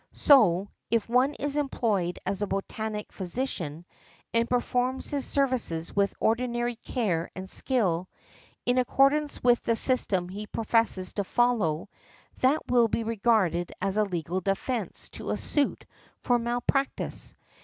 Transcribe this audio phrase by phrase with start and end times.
[0.15, 3.85] So, if one is employed as a botanic physician,
[4.33, 8.09] and performs his services with ordinary care and skill,
[8.65, 11.87] in accordance with the system he professes to follow,
[12.39, 15.85] that will be regarded as a legal defence to a suit
[16.17, 17.35] for malpractice.